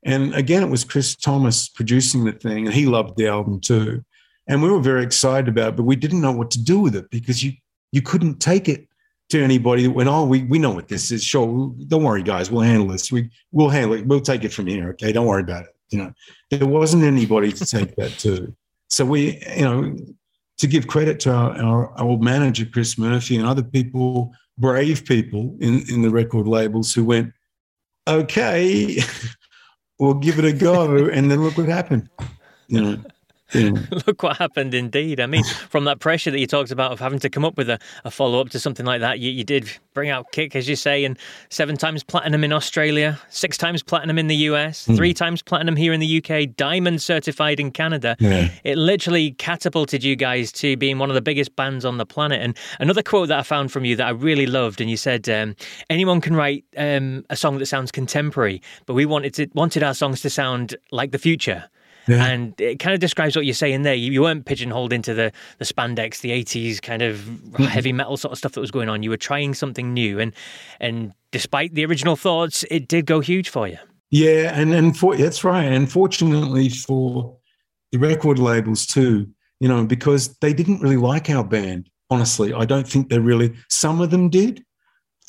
[0.03, 4.03] And again, it was Chris Thomas producing the thing, and he loved the album too.
[4.47, 6.95] And we were very excited about it, but we didn't know what to do with
[6.95, 7.53] it because you
[7.91, 8.86] you couldn't take it
[9.29, 11.23] to anybody that went, oh, we, we know what this is.
[11.23, 13.11] Sure, don't worry, guys, we'll handle this.
[13.11, 14.05] We we'll handle it.
[14.05, 14.89] We'll take it from here.
[14.91, 15.75] Okay, don't worry about it.
[15.89, 16.13] You know,
[16.49, 18.53] there wasn't anybody to take that to.
[18.89, 19.95] So we, you know,
[20.57, 25.55] to give credit to our, our, old manager Chris Murphy and other people, brave people
[25.59, 27.33] in in the record labels who went,
[28.07, 28.99] okay,
[29.99, 32.09] we'll give it a go, and then look what happened.
[32.67, 33.03] You know.
[33.53, 35.19] Look what happened indeed.
[35.19, 37.69] I mean, from that pressure that you talked about of having to come up with
[37.69, 40.67] a, a follow up to something like that, you, you did bring out Kick, as
[40.67, 41.17] you say, and
[41.49, 44.95] seven times platinum in Australia, six times platinum in the US, mm.
[44.97, 48.15] three times platinum here in the UK, diamond certified in Canada.
[48.19, 48.49] Yeah.
[48.63, 52.41] It literally catapulted you guys to being one of the biggest bands on the planet.
[52.41, 55.29] And another quote that I found from you that I really loved, and you said,
[55.29, 55.55] um,
[55.89, 59.93] anyone can write um, a song that sounds contemporary, but we wanted to, wanted our
[59.93, 61.69] songs to sound like the future.
[62.07, 62.25] Yeah.
[62.25, 63.93] And it kind of describes what you're saying there.
[63.93, 67.63] You, you, weren't pigeonholed into the, the spandex, the 80s kind of mm-hmm.
[67.63, 69.03] heavy metal sort of stuff that was going on.
[69.03, 70.19] You were trying something new.
[70.19, 70.33] And,
[70.79, 73.77] and despite the original thoughts, it did go huge for you.
[74.09, 75.65] Yeah, and and for that's right.
[75.65, 77.35] And fortunately for
[77.91, 79.27] the record labels too,
[79.59, 81.89] you know, because they didn't really like our band.
[82.09, 83.53] Honestly, I don't think they really.
[83.69, 84.63] Some of them did.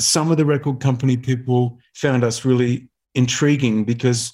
[0.00, 4.32] Some of the record company people found us really intriguing because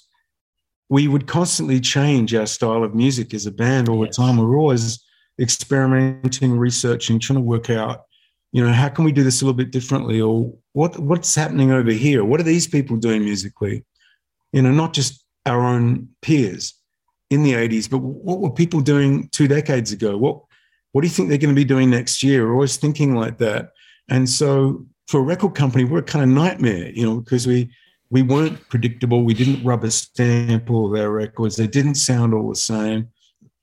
[0.89, 4.15] we would constantly change our style of music as a band all yes.
[4.15, 4.37] the time.
[4.37, 5.03] We we're always
[5.39, 8.03] experimenting, researching, trying to work out,
[8.51, 11.71] you know, how can we do this a little bit differently, or what what's happening
[11.71, 12.23] over here?
[12.23, 13.83] What are these people doing musically?
[14.53, 16.73] You know, not just our own peers
[17.29, 20.17] in the 80s, but what were people doing two decades ago?
[20.17, 20.39] What
[20.93, 22.45] what do you think they're going to be doing next year?
[22.45, 23.71] We're always thinking like that.
[24.09, 27.69] And so for a record company, we're a kind of nightmare, you know, because we
[28.09, 29.23] we weren't predictable.
[29.23, 31.55] We didn't rubber stamp all their records.
[31.55, 33.09] They didn't sound all the same.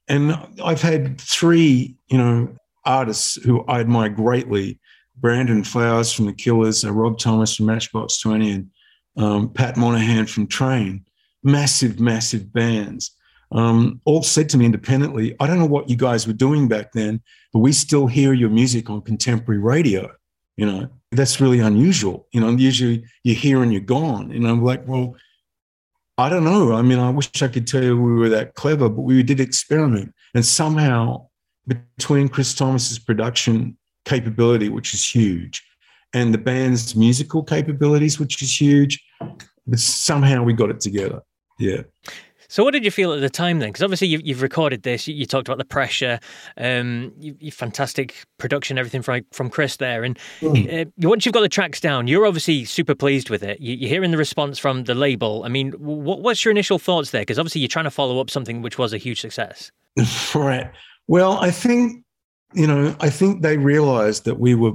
[0.09, 4.81] And I've had three, you know, artists who I admire greatly:
[5.17, 8.71] Brandon Flowers from The Killers, uh, Rob Thomas from Matchbox Twenty, and
[9.17, 11.05] um, Pat Monahan from Train.
[11.45, 13.13] Massive, massive bands.
[13.53, 16.93] Um, all said to me independently, I don't know what you guys were doing back
[16.93, 17.21] then,
[17.53, 20.11] but we still hear your music on contemporary radio.
[20.57, 22.27] You know, that's really unusual.
[22.33, 24.33] You know, usually you're here and you're gone.
[24.33, 25.15] And I'm like, well,
[26.19, 26.73] I don't know.
[26.73, 29.41] I mean, I wish I could tell you we were that clever, but we did
[29.41, 30.15] experiment.
[30.35, 31.29] And somehow,
[31.67, 35.63] between Chris Thomas's production capability, which is huge,
[36.15, 39.03] and the band's musical capabilities, which is huge,
[39.67, 41.23] but somehow we got it together.
[41.59, 41.83] Yeah.
[42.53, 43.71] So, what did you feel at the time then?
[43.71, 45.09] Because obviously you've, you've, recorded this.
[45.09, 46.21] You, you, talked about the pressure,
[46.59, 50.05] um, you, you, fantastic production, everything from from Chris there.
[50.05, 50.87] And mm.
[50.87, 53.59] uh, once you've got the tracks down, you're obviously super pleased with it.
[53.59, 55.45] You, are hearing the response from the label.
[55.45, 57.23] I mean, what, what's your initial thoughts there?
[57.23, 59.73] Because obviously you're trying to follow up something which was a huge success.
[60.35, 60.71] right.
[61.09, 62.05] Well, I think
[62.53, 64.73] you know, I think they realised that we were,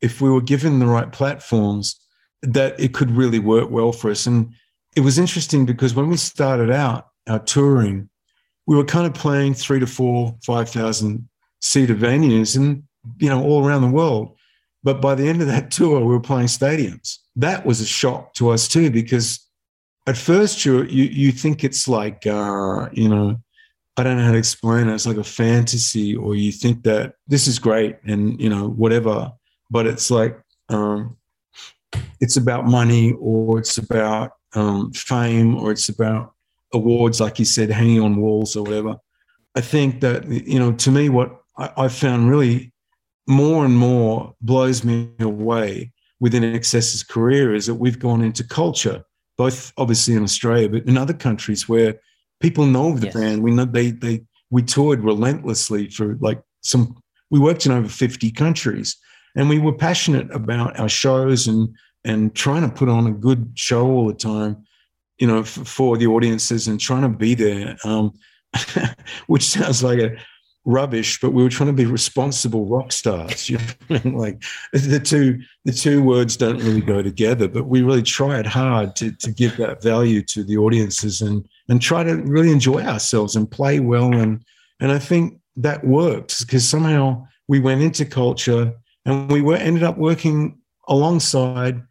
[0.00, 2.00] if we were given the right platforms,
[2.40, 4.26] that it could really work well for us.
[4.26, 4.54] And
[4.96, 8.08] it was interesting because when we started out our touring,
[8.66, 11.28] we were kind of playing three to four, 5,000
[11.60, 12.82] seater venues and,
[13.18, 14.36] you know, all around the world.
[14.82, 17.18] But by the end of that tour, we were playing stadiums.
[17.36, 19.40] That was a shock to us too, because
[20.06, 23.40] at first you you, you think it's like, uh, you know,
[23.96, 24.94] I don't know how to explain it.
[24.94, 29.32] It's like a fantasy, or you think that this is great and, you know, whatever.
[29.70, 31.16] But it's like, um,
[32.20, 36.32] it's about money or it's about um, fame or it's about
[36.72, 38.96] awards, like you said, hanging on walls or whatever.
[39.54, 42.72] I think that, you know, to me, what I, I found really
[43.26, 49.04] more and more blows me away within INXS's career is that we've gone into culture,
[49.36, 52.00] both obviously in Australia, but in other countries where
[52.40, 53.14] people know the yes.
[53.14, 53.42] band.
[53.42, 56.96] We know they they we toured relentlessly for like some.
[57.30, 58.96] We worked in over fifty countries,
[59.36, 63.52] and we were passionate about our shows and and trying to put on a good
[63.54, 64.64] show all the time,
[65.18, 68.12] you know, f- for the audiences and trying to be there, um,
[69.26, 70.16] which sounds like a
[70.64, 73.48] rubbish, but we were trying to be responsible rock stars.
[73.48, 78.02] You know, like the two the two words don't really go together, but we really
[78.02, 82.50] tried hard to to give that value to the audiences and and try to really
[82.50, 84.44] enjoy ourselves and play well and
[84.80, 89.82] and I think that worked because somehow we went into culture and we were ended
[89.82, 91.82] up working alongside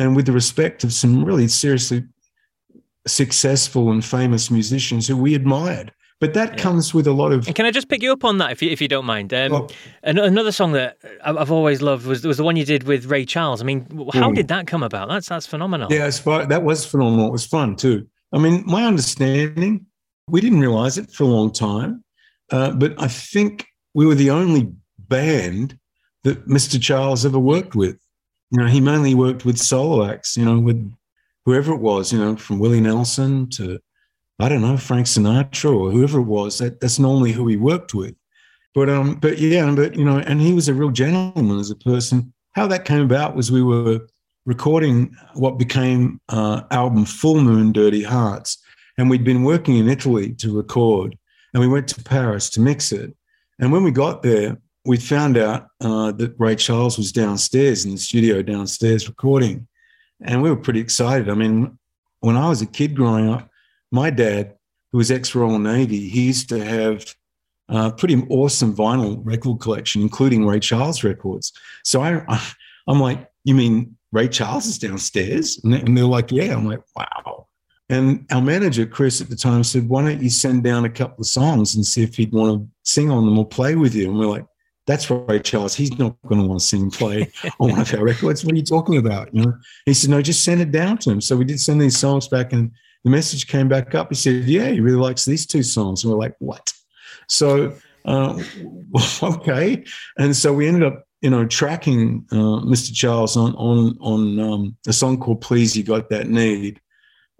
[0.00, 2.02] and with the respect of some really seriously
[3.06, 5.92] successful and famous musicians who we admired.
[6.20, 6.56] But that yeah.
[6.56, 7.46] comes with a lot of.
[7.46, 9.32] And can I just pick you up on that, if you, if you don't mind?
[9.32, 9.68] Um,
[10.02, 13.62] another song that I've always loved was was the one you did with Ray Charles.
[13.62, 14.34] I mean, how mm.
[14.34, 15.08] did that come about?
[15.08, 15.90] That's that's phenomenal.
[15.90, 17.26] Yeah, that was phenomenal.
[17.28, 18.06] It was fun too.
[18.32, 19.86] I mean, my understanding,
[20.28, 22.04] we didn't realize it for a long time,
[22.52, 25.78] uh, but I think we were the only band
[26.24, 26.80] that Mr.
[26.80, 27.98] Charles ever worked with.
[28.50, 30.92] You know, he mainly worked with solo acts, you know, with
[31.44, 33.78] whoever it was, you know, from Willie Nelson to,
[34.38, 36.58] I don't know, Frank Sinatra or whoever it was.
[36.58, 38.14] That, that's normally who he worked with.
[38.74, 41.76] But, um, but yeah, but, you know, and he was a real gentleman as a
[41.76, 42.32] person.
[42.52, 44.00] How that came about was we were
[44.46, 48.58] recording what became uh, album Full Moon Dirty Hearts.
[48.98, 51.16] And we'd been working in Italy to record.
[51.54, 53.14] And we went to Paris to mix it.
[53.58, 57.92] And when we got there, we found out uh, that Ray Charles was downstairs in
[57.92, 59.68] the studio downstairs recording,
[60.22, 61.28] and we were pretty excited.
[61.28, 61.78] I mean,
[62.20, 63.48] when I was a kid growing up,
[63.90, 64.54] my dad,
[64.92, 67.14] who was ex-Royal Navy, he used to have
[67.68, 71.52] a uh, pretty awesome vinyl record collection, including Ray Charles records.
[71.84, 72.42] So I,
[72.88, 75.60] I'm like, you mean Ray Charles is downstairs?
[75.62, 76.54] And they're like, yeah.
[76.54, 77.46] I'm like, wow.
[77.88, 81.22] And our manager, Chris, at the time said, why don't you send down a couple
[81.22, 84.08] of songs and see if he'd want to sing on them or play with you?
[84.10, 84.46] And we're like,
[84.86, 85.74] that's Ray Charles.
[85.74, 88.44] He's not going to want to sing and play on one of our records.
[88.44, 89.34] What are you talking about?
[89.34, 89.54] You know,
[89.86, 91.20] he said, no, just send it down to him.
[91.20, 92.70] So we did send these songs back, and
[93.04, 94.08] the message came back up.
[94.08, 96.02] He said, yeah, he really likes these two songs.
[96.02, 96.72] And we're like, what?
[97.28, 98.42] So, uh,
[99.22, 99.84] okay.
[100.18, 102.94] And so we ended up, you know, tracking uh, Mr.
[102.94, 106.80] Charles on on on um, a song called "Please You Got That Need,"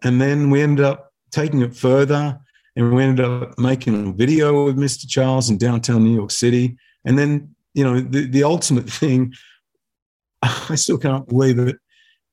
[0.05, 2.39] and then we ended up taking it further,
[2.77, 5.09] and we ended up making a video with Mr.
[5.09, 9.33] Charles in downtown New York City and then, you know, the, the ultimate thing,
[10.43, 11.77] I still can't believe it,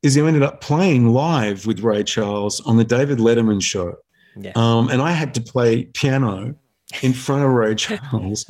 [0.04, 3.96] is he ended up playing live with Ray Charles on the David Letterman show.
[4.36, 4.52] Yeah.
[4.56, 6.56] Um, and I had to play piano
[7.02, 8.46] in front of Ray Charles.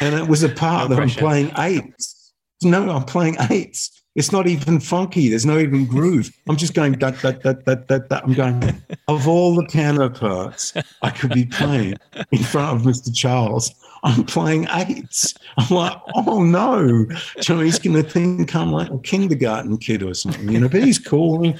[0.00, 2.32] and it was a part no that I'm playing eights.
[2.62, 4.00] No, I'm playing eights.
[4.16, 5.28] It's not even funky.
[5.28, 6.30] There's no even groove.
[6.48, 8.24] I'm just going that that that that that that.
[8.24, 11.96] I'm going of all the piano parts I could be playing
[12.32, 13.14] in front of Mr.
[13.14, 13.72] Charles.
[14.02, 15.34] I'm playing eights.
[15.56, 20.48] I'm like, oh no, he's going to think I'm like a kindergarten kid or something,
[20.48, 20.68] you know.
[20.68, 21.54] But he's cool.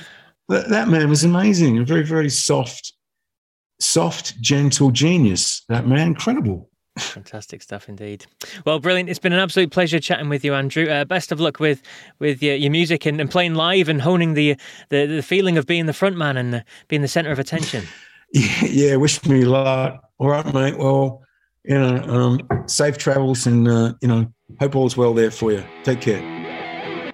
[0.49, 1.79] That, that man was amazing.
[1.79, 2.93] A very very soft,
[3.79, 5.63] soft, gentle genius.
[5.69, 6.71] That man, incredible.
[6.99, 8.27] Fantastic stuff indeed.
[8.65, 9.09] Well, brilliant.
[9.09, 10.89] It's been an absolute pleasure chatting with you, Andrew.
[10.89, 11.83] Uh, best of luck with
[12.19, 14.57] with your, your music and, and, playing live and honing the,
[14.89, 17.85] the, the feeling of being the front man and the, being the center of attention.
[18.33, 20.03] yeah, yeah, wish me luck.
[20.19, 20.79] All right, mate.
[20.79, 21.23] Well,
[21.65, 25.65] you know, um, safe travels and, uh, you know, hope all's well there for you.
[25.85, 26.40] Take care.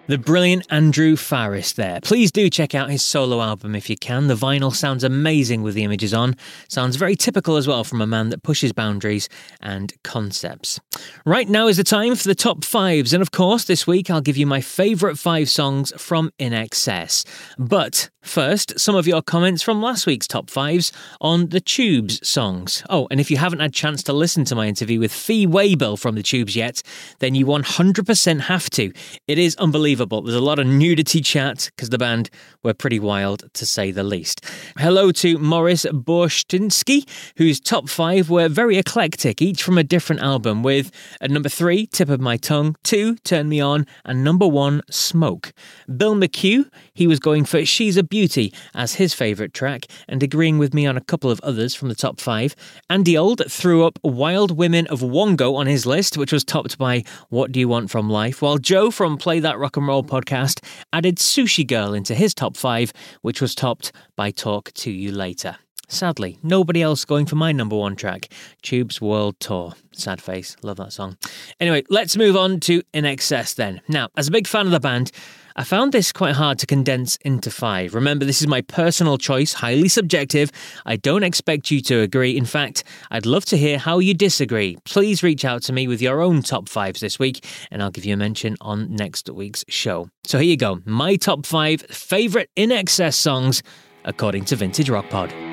[0.08, 1.98] The brilliant Andrew Farriss there.
[2.00, 4.28] Please do check out his solo album if you can.
[4.28, 6.36] The vinyl sounds amazing with the images on.
[6.68, 9.28] Sounds very typical as well from a man that pushes boundaries
[9.60, 10.78] and concepts.
[11.24, 14.20] Right now is the time for the top fives, and of course, this week I'll
[14.20, 17.26] give you my favourite five songs from INXS.
[17.58, 22.84] But first, some of your comments from last week's top fives on the Tubes songs.
[22.88, 25.48] Oh, and if you haven't had a chance to listen to my interview with Fee
[25.48, 26.80] Waybill from the Tubes yet,
[27.18, 28.92] then you 100% have to.
[29.26, 30.22] It is unbelievable unbelievable.
[30.22, 32.28] There's a lot of nudity chat because the band
[32.62, 34.44] were pretty wild to say the least.
[34.78, 40.62] Hello to Morris Borshtinsky, whose top five were very eclectic, each from a different album,
[40.62, 44.82] with at number three, Tip of My Tongue, two, Turn Me On, and number one,
[44.90, 45.54] Smoke.
[45.96, 50.58] Bill McHugh, he was going for She's a Beauty as his favourite track, and agreeing
[50.58, 52.54] with me on a couple of others from the top five.
[52.90, 57.02] Andy Old threw up Wild Women of Wongo on his list, which was topped by
[57.30, 60.62] What Do You Want From Life, while Joe from Play That Rock and Roll podcast
[60.92, 65.56] added Sushi Girl into his top five, which was topped by Talk to You Later.
[65.88, 68.28] Sadly, nobody else going for my number one track,
[68.62, 69.74] Tube's World Tour.
[69.92, 71.16] Sad face, love that song.
[71.60, 73.80] Anyway, let's move on to INXS then.
[73.88, 75.12] Now, as a big fan of the band,
[75.58, 77.94] I found this quite hard to condense into five.
[77.94, 80.52] Remember, this is my personal choice, highly subjective.
[80.84, 82.36] I don't expect you to agree.
[82.36, 84.76] In fact, I'd love to hear how you disagree.
[84.84, 88.04] Please reach out to me with your own top fives this week, and I'll give
[88.04, 90.10] you a mention on next week's show.
[90.24, 93.62] So here you go my top five favourite INXS songs
[94.04, 95.45] according to Vintage Rock Pod.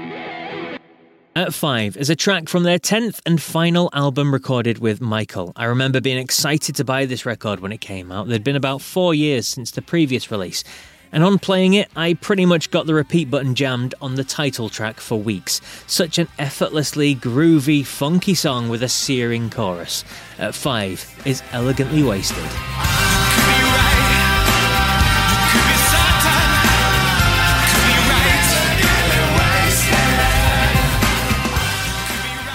[1.36, 5.52] At 5 is a track from their 10th and final album recorded with Michael.
[5.56, 8.28] I remember being excited to buy this record when it came out.
[8.28, 10.64] There'd been about four years since the previous release.
[11.12, 14.70] And on playing it, I pretty much got the repeat button jammed on the title
[14.70, 15.60] track for weeks.
[15.88, 20.06] Such an effortlessly groovy, funky song with a searing chorus.
[20.38, 22.48] At 5 is Elegantly Wasted.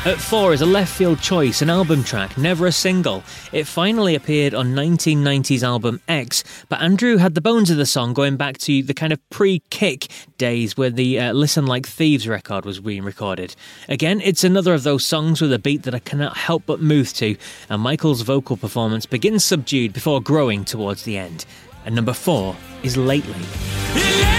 [0.09, 3.23] At four is a left field choice, an album track, never a single.
[3.53, 8.15] It finally appeared on 1990's album X, but Andrew had the bones of the song
[8.15, 12.27] going back to the kind of pre kick days where the uh, Listen Like Thieves
[12.27, 13.55] record was being recorded.
[13.87, 17.13] Again, it's another of those songs with a beat that I cannot help but move
[17.13, 17.37] to,
[17.69, 21.45] and Michael's vocal performance begins subdued before growing towards the end.
[21.85, 24.38] And number four is Lately.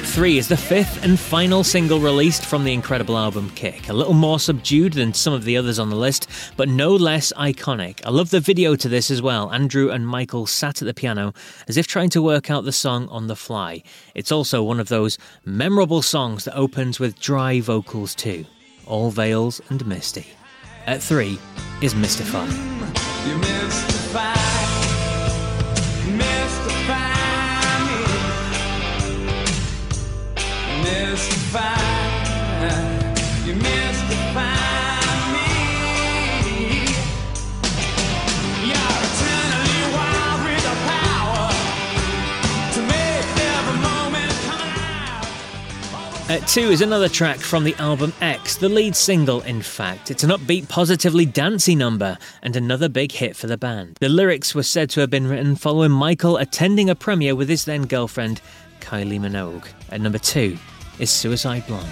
[0.00, 3.90] At three is the fifth and final single released from the incredible album Kick.
[3.90, 6.26] A little more subdued than some of the others on the list,
[6.56, 8.00] but no less iconic.
[8.06, 9.52] I love the video to this as well.
[9.52, 11.34] Andrew and Michael sat at the piano
[11.68, 13.82] as if trying to work out the song on the fly.
[14.14, 18.46] It's also one of those memorable songs that opens with dry vocals too.
[18.86, 20.28] All veils and misty.
[20.86, 21.38] At three
[21.82, 22.46] is Mystify.
[46.30, 50.12] At Two is another track from the album X, the lead single, in fact.
[50.12, 53.96] It's an upbeat, positively dancey number and another big hit for the band.
[53.98, 57.64] The lyrics were said to have been written following Michael attending a premiere with his
[57.64, 58.40] then girlfriend,
[58.80, 59.66] Kylie Minogue.
[59.90, 60.56] At number two,
[61.00, 61.88] is Suicide Blonde.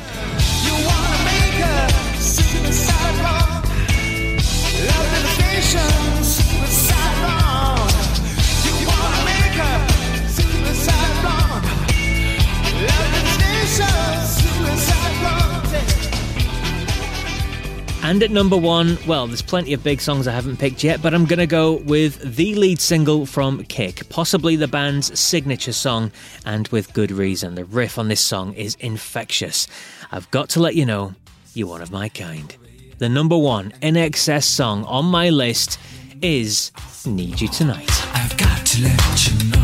[18.08, 21.12] And at number one, well, there's plenty of big songs I haven't picked yet, but
[21.12, 26.10] I'm going to go with the lead single from Kick, possibly the band's signature song,
[26.46, 27.54] and with good reason.
[27.54, 29.68] The riff on this song is infectious.
[30.10, 31.16] I've got to let you know,
[31.52, 32.56] you're one of my kind.
[32.96, 35.78] The number one INXS song on my list
[36.22, 36.72] is
[37.04, 37.90] Need You Tonight.
[38.14, 39.57] I've got to let Tonight.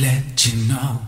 [0.00, 1.00] Let you know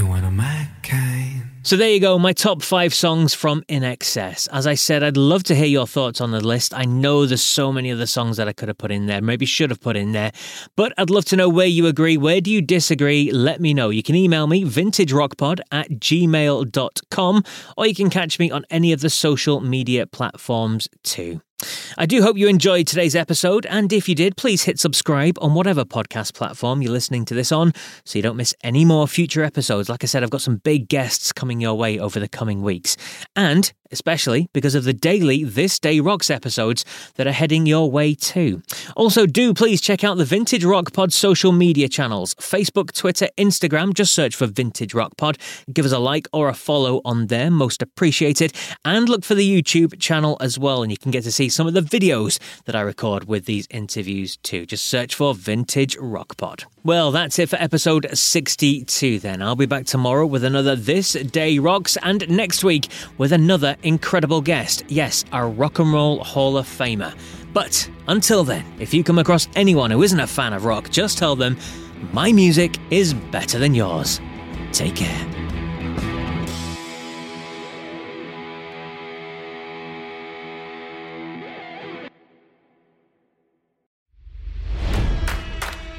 [0.00, 1.42] one of my kind.
[1.64, 4.48] So there you go, my top five songs from INXS.
[4.50, 6.74] As I said, I'd love to hear your thoughts on the list.
[6.74, 9.46] I know there's so many other songs that I could have put in there, maybe
[9.46, 10.32] should have put in there,
[10.76, 13.30] but I'd love to know where you agree, where do you disagree?
[13.30, 13.90] Let me know.
[13.90, 17.42] You can email me, vintagerockpod at gmail.com,
[17.76, 21.40] or you can catch me on any of the social media platforms too.
[21.98, 25.54] I do hope you enjoyed today's episode, and if you did, please hit subscribe on
[25.54, 27.72] whatever podcast platform you're listening to this on
[28.04, 29.88] so you don't miss any more future episodes.
[29.88, 32.96] Like I said, I've got some big guests coming your way over the coming weeks.
[33.36, 36.84] And especially because of the daily This Day Rocks episodes
[37.14, 38.62] that are heading your way too.
[38.96, 43.94] Also, do please check out the Vintage Rock Pod social media channels Facebook, Twitter, Instagram.
[43.94, 45.38] Just search for Vintage Rock Pod.
[45.72, 48.52] Give us a like or a follow on there, most appreciated.
[48.84, 51.66] And look for the YouTube channel as well, and you can get to see some
[51.66, 54.66] of the videos that I record with these interviews too.
[54.66, 56.64] Just search for Vintage Rock Pod.
[56.84, 59.40] Well, that's it for episode 62 then.
[59.40, 64.40] I'll be back tomorrow with another This Day Rocks and next week with another incredible
[64.40, 64.82] guest.
[64.88, 67.14] Yes, a Rock and Roll Hall of Famer.
[67.52, 71.18] But until then, if you come across anyone who isn't a fan of rock, just
[71.18, 71.56] tell them
[72.12, 74.20] my music is better than yours.
[74.72, 75.41] Take care.